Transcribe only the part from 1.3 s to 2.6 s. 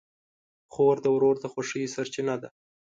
د خوښۍ سرچینه ده.